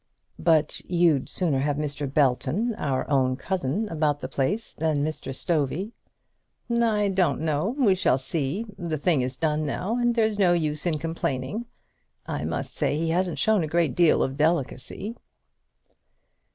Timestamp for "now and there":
9.63-10.25